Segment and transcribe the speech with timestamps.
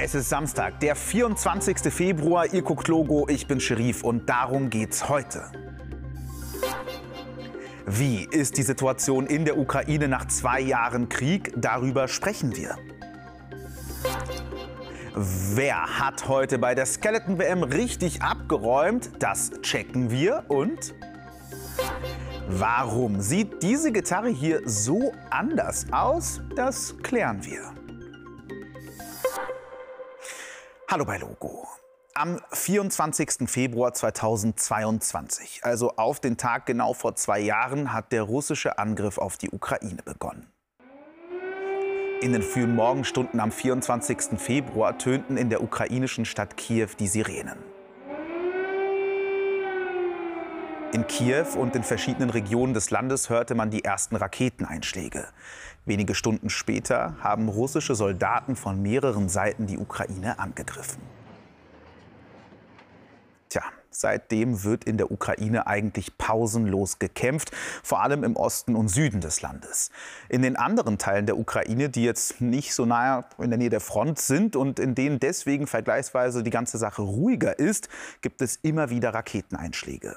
[0.00, 1.92] Es ist Samstag, der 24.
[1.92, 2.46] Februar.
[2.52, 5.50] Ihr guckt Logo, ich bin Sherif und darum geht's heute.
[7.84, 11.52] Wie ist die Situation in der Ukraine nach zwei Jahren Krieg?
[11.56, 12.76] Darüber sprechen wir.
[15.16, 19.10] Wer hat heute bei der Skeleton WM richtig abgeräumt?
[19.18, 20.44] Das checken wir.
[20.46, 20.94] Und
[22.46, 26.40] warum sieht diese Gitarre hier so anders aus?
[26.54, 27.77] Das klären wir.
[30.90, 31.68] Hallo bei Logo.
[32.14, 33.46] Am 24.
[33.46, 39.36] Februar 2022, also auf den Tag genau vor zwei Jahren, hat der russische Angriff auf
[39.36, 40.50] die Ukraine begonnen.
[42.22, 44.40] In den frühen Morgenstunden am 24.
[44.40, 47.58] Februar tönten in der ukrainischen Stadt Kiew die Sirenen.
[50.90, 55.28] In Kiew und in verschiedenen Regionen des Landes hörte man die ersten Raketeneinschläge.
[55.84, 61.02] Wenige Stunden später haben russische Soldaten von mehreren Seiten die Ukraine angegriffen.
[63.50, 67.50] Tja, seitdem wird in der Ukraine eigentlich pausenlos gekämpft,
[67.82, 69.90] vor allem im Osten und Süden des Landes.
[70.30, 73.80] In den anderen Teilen der Ukraine, die jetzt nicht so nahe in der Nähe der
[73.80, 77.90] Front sind und in denen deswegen vergleichsweise die ganze Sache ruhiger ist,
[78.22, 80.16] gibt es immer wieder Raketeneinschläge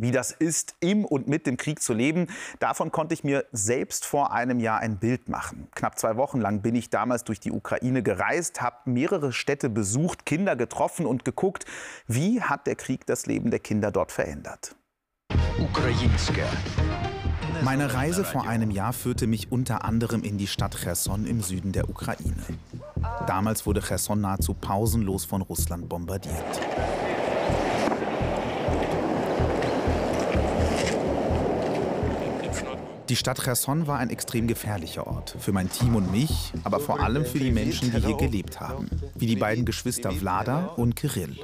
[0.00, 2.28] wie das ist, im und mit dem Krieg zu leben.
[2.58, 5.68] Davon konnte ich mir selbst vor einem Jahr ein Bild machen.
[5.74, 10.26] Knapp zwei Wochen lang bin ich damals durch die Ukraine gereist, habe mehrere Städte besucht,
[10.26, 11.64] Kinder getroffen und geguckt,
[12.06, 14.74] wie hat der Krieg das Leben der Kinder dort verändert.
[17.62, 21.72] Meine Reise vor einem Jahr führte mich unter anderem in die Stadt Cherson im Süden
[21.72, 22.42] der Ukraine.
[23.26, 26.60] Damals wurde Cherson nahezu pausenlos von Russland bombardiert.
[33.10, 35.34] Die Stadt Cherson war ein extrem gefährlicher Ort.
[35.40, 38.88] Für mein Team und mich, aber vor allem für die Menschen, die hier gelebt haben.
[39.16, 41.36] Wie die beiden Geschwister Vlada und Kirill.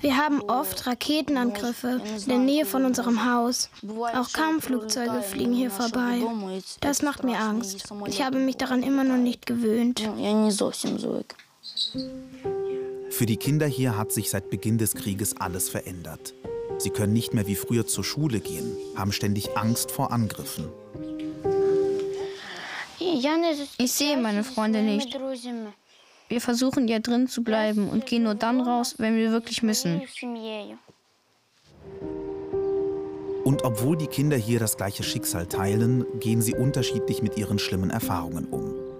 [0.00, 3.70] Wir haben oft Raketenangriffe in der Nähe von unserem Haus.
[3.86, 6.22] Auch Kampfflugzeuge fliegen hier vorbei.
[6.80, 7.84] Das macht mir Angst.
[8.08, 10.02] Ich habe mich daran immer noch nicht gewöhnt.
[13.10, 16.34] Für die Kinder hier hat sich seit Beginn des Krieges alles verändert.
[16.78, 20.68] Sie können nicht mehr wie früher zur Schule gehen, haben ständig Angst vor Angriffen.
[23.78, 25.16] Ich sehe meine Freunde nicht.
[26.28, 30.02] Wir versuchen ja drin zu bleiben und gehen nur dann raus, wenn wir wirklich müssen.
[33.44, 37.90] Und obwohl die Kinder hier das gleiche Schicksal teilen, gehen sie unterschiedlich mit ihren schlimmen
[37.90, 38.93] Erfahrungen um.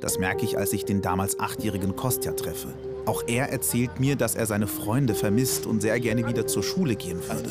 [0.00, 2.68] Das merke ich, als ich den damals achtjährigen Kostja treffe.
[3.06, 6.96] Auch er erzählt mir, dass er seine Freunde vermisst und sehr gerne wieder zur Schule
[6.96, 7.50] gehen würde.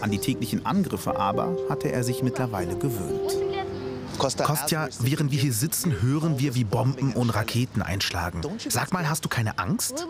[0.00, 3.36] An die täglichen Angriffe aber hatte er sich mittlerweile gewöhnt.
[4.18, 8.42] Kostja, während wir hier sitzen, hören wir, wie Bomben und Raketen einschlagen.
[8.68, 10.06] Sag mal, hast du keine Angst?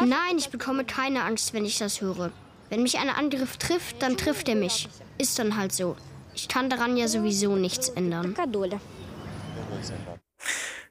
[0.00, 2.30] Nein, ich bekomme keine Angst, wenn ich das höre.
[2.70, 4.88] Wenn mich ein Angriff trifft, dann trifft er mich.
[5.18, 5.96] Ist dann halt so.
[6.34, 8.34] Ich kann daran ja sowieso nichts ändern.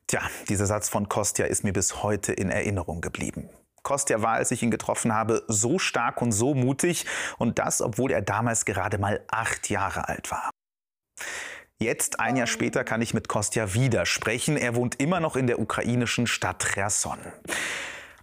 [0.08, 3.50] Tja, dieser Satz von Kostja ist mir bis heute in Erinnerung geblieben.
[3.82, 7.06] Kostja war, als ich ihn getroffen habe, so stark und so mutig
[7.38, 10.52] und das, obwohl er damals gerade mal acht Jahre alt war.
[11.80, 14.58] Jetzt, ein Jahr später, kann ich mit Kostja wieder sprechen.
[14.58, 17.20] Er wohnt immer noch in der ukrainischen Stadt Cherson.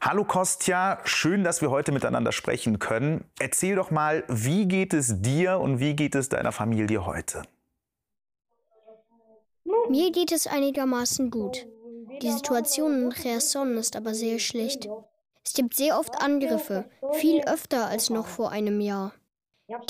[0.00, 3.25] Hallo Kostja, schön, dass wir heute miteinander sprechen können.
[3.38, 7.43] Erzähl doch mal, wie geht es dir und wie geht es deiner Familie heute?
[9.93, 11.67] Mir geht es einigermaßen gut.
[12.23, 14.89] Die Situation in Cherson ist aber sehr schlecht.
[15.45, 19.13] Es gibt sehr oft Angriffe, viel öfter als noch vor einem Jahr.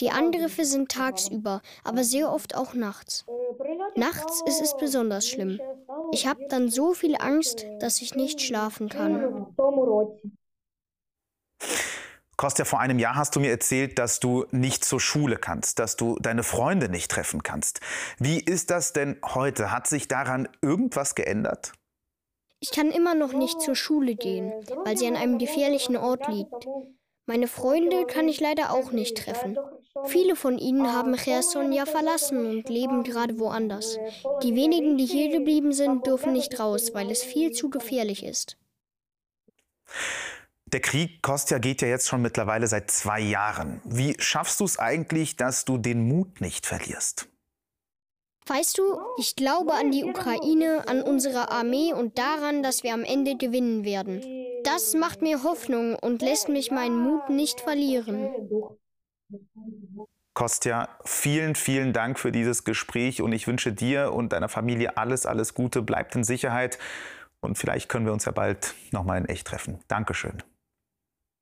[0.01, 3.25] Die Angriffe sind tagsüber, aber sehr oft auch nachts.
[3.95, 5.61] Nachts ist es besonders schlimm.
[6.11, 9.55] Ich habe dann so viel Angst, dass ich nicht schlafen kann.
[12.43, 15.95] Kostja, vor einem Jahr hast du mir erzählt, dass du nicht zur Schule kannst, dass
[15.95, 17.79] du deine Freunde nicht treffen kannst.
[18.19, 19.71] Wie ist das denn heute?
[19.71, 21.71] Hat sich daran irgendwas geändert?
[22.59, 24.53] Ich kann immer noch nicht zur Schule gehen,
[24.85, 26.67] weil sie an einem gefährlichen Ort liegt.
[27.27, 29.57] Meine Freunde kann ich leider auch nicht treffen.
[30.07, 33.99] Viele von ihnen haben Cherson ja verlassen und leben gerade woanders.
[34.43, 38.57] Die wenigen, die hier geblieben sind, dürfen nicht raus, weil es viel zu gefährlich ist.
[40.73, 43.83] Der Krieg, Kostja, geht ja jetzt schon mittlerweile seit zwei Jahren.
[43.85, 47.29] Wie schaffst du es eigentlich, dass du den Mut nicht verlierst?
[48.47, 53.05] Weißt du, ich glaube an die Ukraine, an unsere Armee und daran, dass wir am
[53.05, 54.23] Ende gewinnen werden.
[54.65, 58.31] Das macht mir Hoffnung und lässt mich meinen Mut nicht verlieren.
[60.35, 65.27] Kostja, vielen, vielen Dank für dieses Gespräch und ich wünsche dir und deiner Familie alles,
[65.27, 65.83] alles Gute.
[65.83, 66.79] Bleibt in Sicherheit
[67.43, 69.81] Und vielleicht können wir uns ja bald nochmal in echt treffen.
[69.89, 70.43] Dankeschön.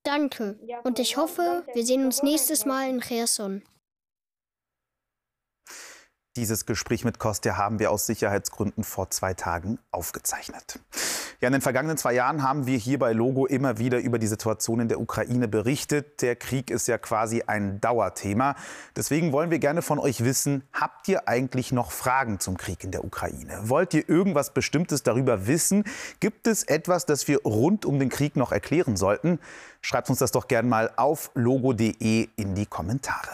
[0.03, 0.59] Danke.
[0.85, 3.63] Und ich hoffe, wir sehen uns nächstes Mal in Cherson.
[6.37, 10.79] Dieses Gespräch mit Kostja haben wir aus Sicherheitsgründen vor zwei Tagen aufgezeichnet.
[11.41, 14.27] Ja, in den vergangenen zwei Jahren haben wir hier bei Logo immer wieder über die
[14.27, 16.21] Situation in der Ukraine berichtet.
[16.21, 18.57] Der Krieg ist ja quasi ein Dauerthema.
[18.95, 22.91] Deswegen wollen wir gerne von euch wissen, habt ihr eigentlich noch Fragen zum Krieg in
[22.91, 23.59] der Ukraine?
[23.63, 25.85] Wollt ihr irgendwas Bestimmtes darüber wissen?
[26.21, 29.39] Gibt es etwas, das wir rund um den Krieg noch erklären sollten?
[29.81, 33.31] Schreibt uns das doch gerne mal auf logo.de in die Kommentare.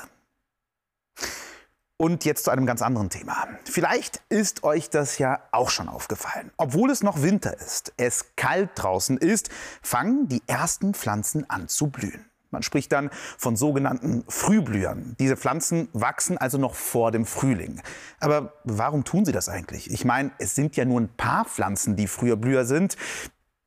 [1.98, 3.48] Und jetzt zu einem ganz anderen Thema.
[3.64, 6.50] Vielleicht ist euch das ja auch schon aufgefallen.
[6.58, 9.48] Obwohl es noch Winter ist, es kalt draußen ist,
[9.80, 12.26] fangen die ersten Pflanzen an zu blühen.
[12.50, 15.16] Man spricht dann von sogenannten Frühblühern.
[15.18, 17.82] Diese Pflanzen wachsen also noch vor dem Frühling.
[18.20, 19.90] Aber warum tun sie das eigentlich?
[19.90, 22.96] Ich meine, es sind ja nur ein paar Pflanzen, die früher Blüher sind.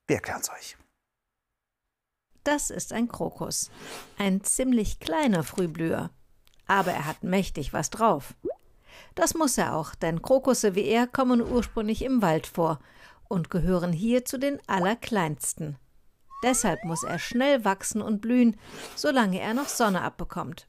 [0.08, 0.78] Wir erklären es euch.
[2.44, 3.70] Das ist ein Krokus.
[4.18, 6.10] Ein ziemlich kleiner Frühblüher
[6.70, 8.36] aber er hat mächtig was drauf.
[9.16, 12.80] Das muss er auch, denn Krokusse wie er kommen ursprünglich im Wald vor
[13.28, 15.78] und gehören hier zu den allerkleinsten.
[16.44, 18.56] Deshalb muss er schnell wachsen und blühen,
[18.96, 20.68] solange er noch Sonne abbekommt.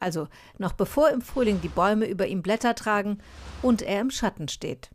[0.00, 0.28] Also
[0.58, 3.18] noch bevor im Frühling die Bäume über ihm Blätter tragen
[3.62, 4.90] und er im Schatten steht.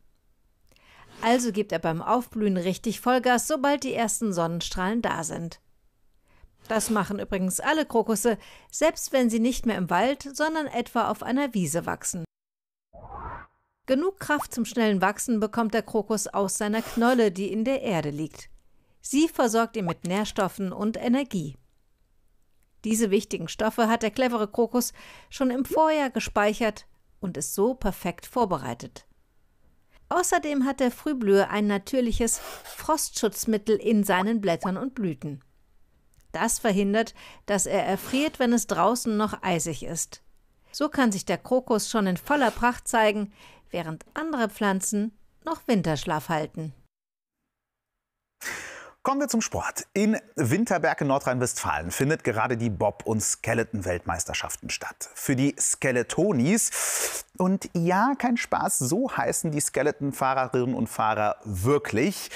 [1.22, 5.62] Also gibt er beim Aufblühen richtig Vollgas, sobald die ersten Sonnenstrahlen da sind.
[6.70, 8.38] Das machen übrigens alle Krokusse,
[8.72, 12.24] selbst wenn sie nicht mehr im Wald, sondern etwa auf einer Wiese wachsen.
[13.88, 18.12] Genug Kraft zum schnellen Wachsen bekommt der Krokus aus seiner Knolle, die in der Erde
[18.12, 18.52] liegt.
[19.02, 21.58] Sie versorgt ihn mit Nährstoffen und Energie.
[22.86, 24.94] Diese wichtigen Stoffe hat der clevere Krokus
[25.32, 26.86] schon im Vorjahr gespeichert
[27.20, 29.08] und ist so perfekt vorbereitet.
[30.10, 35.44] Außerdem hat der Frühblüher ein natürliches Frostschutzmittel in seinen Blättern und Blüten.
[36.32, 37.14] Das verhindert,
[37.46, 40.22] dass er erfriert, wenn es draußen noch eisig ist.
[40.72, 43.34] So kann sich der Krokus schon in voller Pracht zeigen,
[43.72, 46.74] während andere Pflanzen noch Winterschlaf halten.
[49.02, 49.88] Kommen wir zum Sport.
[49.94, 55.10] In Winterberg in Nordrhein-Westfalen findet gerade die Bob- und Skeleton-Weltmeisterschaften statt.
[55.16, 57.24] Für die Skeletonis.
[57.38, 62.30] Und ja, kein Spaß, so heißen die Skeleton-Fahrerinnen und Fahrer wirklich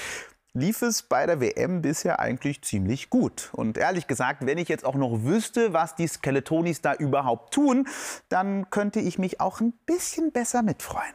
[0.54, 3.50] lief es bei der WM bisher eigentlich ziemlich gut.
[3.52, 7.88] Und ehrlich gesagt, wenn ich jetzt auch noch wüsste, was die Skeletonis da überhaupt tun,
[8.28, 11.14] dann könnte ich mich auch ein bisschen besser mitfreuen.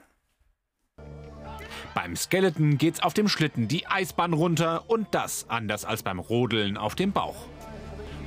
[1.96, 6.78] Beim Skeleton geht's auf dem Schlitten die Eisbahn runter und das anders als beim Rodeln
[6.78, 7.48] auf dem Bauch.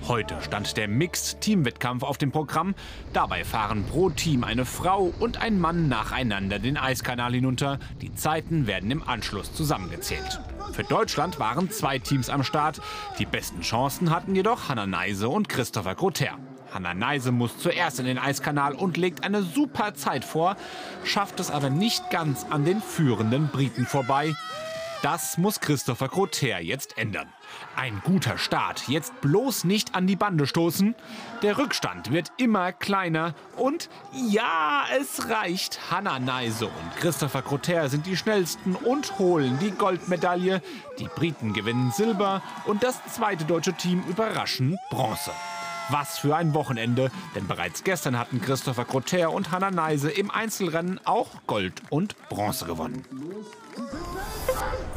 [0.08, 2.74] Heute stand der Mixed-Team-Wettkampf auf dem Programm.
[3.12, 7.78] Dabei fahren pro Team eine Frau und ein Mann nacheinander den Eiskanal hinunter.
[8.00, 10.40] Die Zeiten werden im Anschluss zusammengezählt.
[10.72, 12.80] Für Deutschland waren zwei Teams am Start.
[13.20, 16.36] Die besten Chancen hatten jedoch Hanna Neise und Christopher Grotter.
[16.74, 20.56] Hanna Neise muss zuerst in den Eiskanal und legt eine super Zeit vor,
[21.04, 24.34] schafft es aber nicht ganz an den führenden Briten vorbei.
[25.02, 27.28] Das muss Christopher Grotter jetzt ändern.
[27.74, 30.94] Ein guter Start, jetzt bloß nicht an die Bande stoßen.
[31.42, 35.90] Der Rückstand wird immer kleiner und ja, es reicht.
[35.90, 40.62] Hanna Neise und Christopher Grotter sind die schnellsten und holen die Goldmedaille.
[41.00, 45.32] Die Briten gewinnen Silber und das zweite deutsche Team überraschen Bronze.
[45.88, 51.00] Was für ein Wochenende, denn bereits gestern hatten Christopher Grotter und Hanna Neise im Einzelrennen
[51.04, 53.04] auch Gold und Bronze gewonnen.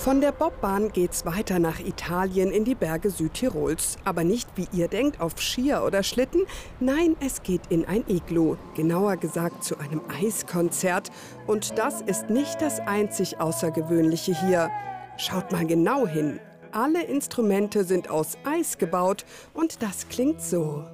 [0.05, 3.97] Von der Bobbahn geht's weiter nach Italien in die Berge Südtirols.
[4.05, 6.41] Aber nicht wie ihr denkt auf Skier oder Schlitten.
[6.79, 8.55] Nein, es geht in ein Iglo.
[8.75, 11.09] Genauer gesagt zu einem Eiskonzert.
[11.47, 14.69] Und das ist nicht das einzig Außergewöhnliche hier.
[15.17, 16.39] Schaut mal genau hin.
[16.71, 20.85] Alle Instrumente sind aus Eis gebaut und das klingt so.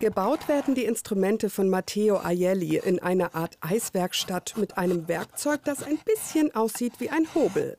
[0.00, 5.82] Gebaut werden die Instrumente von Matteo Aielli in einer Art Eiswerkstatt mit einem Werkzeug, das
[5.82, 7.76] ein bisschen aussieht wie ein Hobel.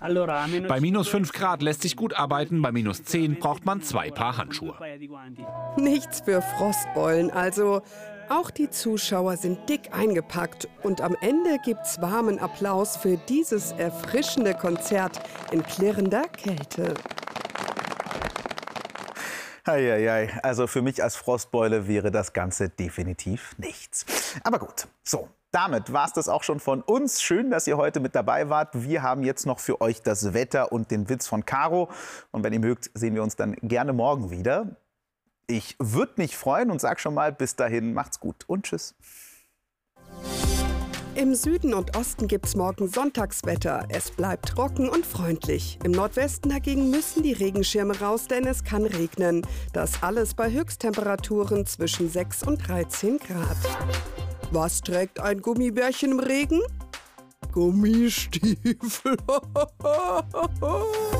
[0.00, 4.36] Bei minus 5 Grad lässt sich gut arbeiten, bei minus 10 braucht man zwei Paar
[4.36, 4.76] Handschuhe.
[5.76, 7.82] Nichts für Frostbeulen, also
[8.28, 14.54] auch die Zuschauer sind dick eingepackt und am Ende gibt's warmen Applaus für dieses erfrischende
[14.54, 15.20] Konzert
[15.50, 16.94] in klirrender Kälte.
[19.68, 24.06] Eieiei, also für mich als Frostbeule wäre das Ganze definitiv nichts.
[24.42, 25.28] Aber gut, so.
[25.50, 27.22] Damit war es das auch schon von uns.
[27.22, 28.82] Schön, dass ihr heute mit dabei wart.
[28.82, 31.88] Wir haben jetzt noch für euch das Wetter und den Witz von Caro.
[32.32, 34.76] Und wenn ihr mögt, sehen wir uns dann gerne morgen wieder.
[35.46, 38.94] Ich würde mich freuen und sage schon mal bis dahin, macht's gut und tschüss.
[41.18, 43.86] Im Süden und Osten gibt's morgen Sonntagswetter.
[43.88, 45.76] Es bleibt trocken und freundlich.
[45.82, 49.44] Im Nordwesten dagegen müssen die Regenschirme raus, denn es kann regnen.
[49.72, 53.56] Das alles bei Höchsttemperaturen zwischen 6 und 13 Grad.
[54.52, 56.60] Was trägt ein Gummibärchen im Regen?
[57.50, 59.16] Gummistiefel.